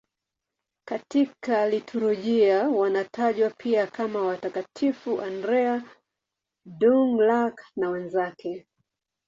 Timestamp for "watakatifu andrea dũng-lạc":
4.21-7.53